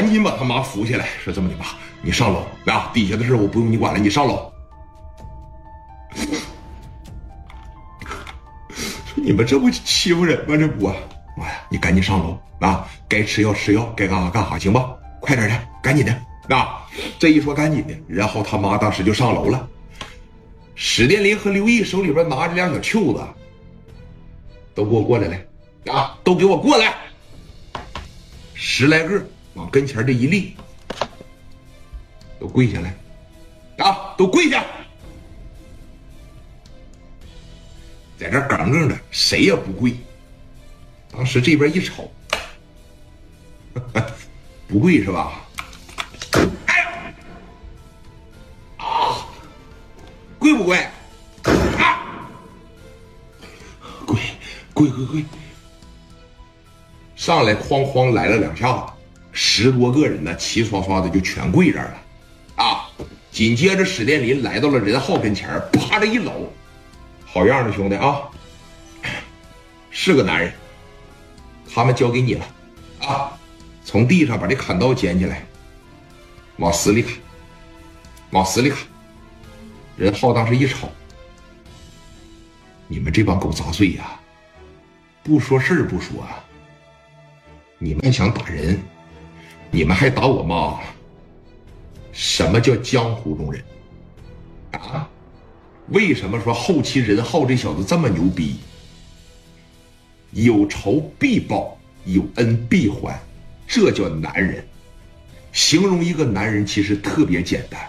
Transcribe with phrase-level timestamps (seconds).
[0.00, 4.50] 赶紧把他妈扶起来，说这么的吧，你上楼啊，底下的事我不用你管了，你上楼。
[9.04, 10.56] 说 你们这不欺负人吗？
[10.56, 10.86] 这不，
[11.36, 14.90] 妈呀，你赶紧上楼啊，该吃药吃药，该干啥干啥，行吧？
[15.20, 16.86] 快点的，赶紧的啊！
[17.18, 19.68] 这一说赶紧的，然后他妈当时就上楼了。
[20.76, 23.22] 史殿林和刘毅手里边拿着两小袖子，
[24.74, 26.18] 都给我过来来啊！
[26.24, 26.94] 都给我过来！
[28.54, 29.22] 十来个
[29.60, 30.56] 往跟前这一立，
[32.40, 32.96] 都跪下来
[33.76, 34.14] 啊！
[34.16, 34.64] 都跪下！
[38.18, 39.94] 在这耿耿的，谁也不跪。
[41.12, 42.10] 当时这边一瞅，
[44.66, 45.44] 不跪是吧？
[46.64, 47.14] 哎
[48.78, 48.86] 呦！
[48.86, 49.26] 啊！
[50.38, 50.78] 跪不跪？
[51.76, 52.26] 啊！
[54.06, 54.18] 跪
[54.72, 55.24] 跪跪跪！
[57.14, 58.92] 上来哐哐来了两下子，
[59.32, 62.64] 十多个人呢，齐刷刷的就全跪这儿了。
[62.64, 62.90] 啊！
[63.30, 66.52] 紧接着史殿林来到了任浩跟前，啪的一搂。
[67.24, 68.22] 好样的，兄弟啊！
[69.90, 70.52] 是个男人，
[71.72, 72.46] 他们交给你了
[73.00, 73.32] 啊！
[73.84, 75.44] 从地上把这砍刀捡起来，
[76.58, 77.14] 往死里砍，
[78.30, 78.78] 往死里砍。
[79.96, 80.90] 任浩当时一瞅，
[82.88, 84.20] 你们这帮狗杂碎呀，
[85.22, 86.26] 不说事儿不说，
[87.78, 88.80] 你们还想打人，
[89.70, 90.80] 你们还打我妈？
[92.12, 93.62] 什么叫江湖中人？
[94.72, 95.08] 啊？
[95.88, 98.56] 为什么说后期任浩这小子这么牛逼？
[100.32, 103.20] 有仇必报，有恩必还，
[103.66, 104.64] 这叫男人。
[105.52, 107.80] 形容一个男人其实特别简单，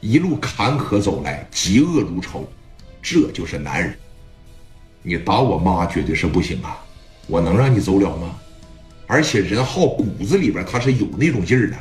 [0.00, 2.48] 一路坎坷走来，嫉恶如仇，
[3.02, 3.96] 这就是男人。
[5.02, 6.84] 你打我妈绝对是不行啊，
[7.26, 8.38] 我能让你走了吗？
[9.10, 11.76] 而且任浩骨子里边他是有那种劲儿的，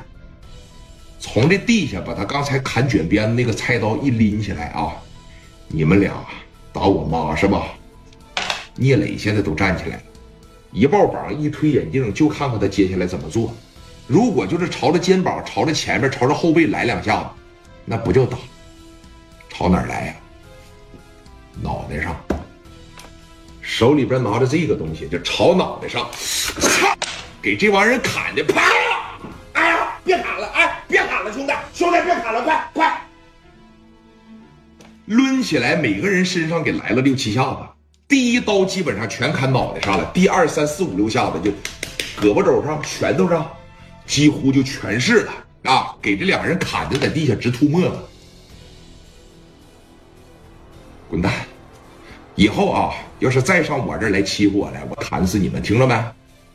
[1.19, 4.95] 从这地下把他刚才砍卷边那个菜刀一拎起来啊！
[5.67, 6.25] 你们俩
[6.73, 7.67] 打我妈是吧？
[8.73, 10.03] 聂磊现在都站起来了，
[10.71, 13.53] 一抱膀一推眼镜，就看看他接下来怎么做。
[14.07, 17.29] 如果就是朝着肩膀、朝着前面、朝着后背来两下子，
[17.85, 18.39] 那不叫打。
[19.49, 20.15] 朝哪儿来呀？
[21.61, 22.19] 脑袋上。
[23.61, 26.09] 手里边拿着这个东西，就朝脑袋上，
[26.59, 26.97] 操！
[27.41, 28.61] 给这帮人砍的，啪！
[29.53, 33.01] 哎呀，别砍了，哎，别砍了，兄弟，兄弟，别砍了，快快！
[35.05, 37.59] 抡起来，每个人身上给来了六七下子。
[38.07, 41.51] 第一刀基本上全砍脑袋上了，第二三四五六下子就
[42.21, 43.49] 胳膊肘上、拳头上，
[44.05, 45.33] 几乎就全是了
[45.63, 45.95] 啊！
[46.01, 47.97] 给这两个人砍的在地下直吐沫子。
[51.09, 51.31] 滚蛋！
[52.35, 55.93] 以后啊，要是再上我这儿来欺负我来，我砍死你们，听着没？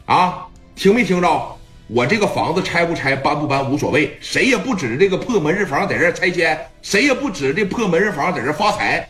[0.06, 1.56] 啊，听没听着？
[1.86, 9.06] 我这个房子拆不拆、搬不搬无所谓，谁也不指着这个破门市房在这拆迁，谁也不指着这破门市房在这发财，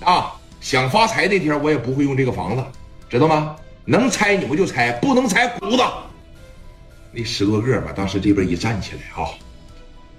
[0.00, 0.36] 啊！
[0.60, 2.62] 想发财那天我也不会用这个房子，
[3.08, 3.56] 知道吗？
[3.86, 5.82] 能拆你们就拆，不能拆骨子。
[7.12, 9.30] 那十多个吧，当时这边一站起来啊，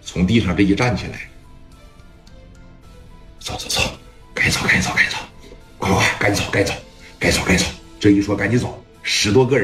[0.03, 1.29] 从地上这一站起来，
[3.39, 3.81] 走走走，
[4.33, 5.17] 该走该走该走，
[5.77, 6.73] 快快快，赶紧走该走
[7.19, 7.65] 该走该走。
[7.99, 9.59] 这一说赶紧走，十多个人。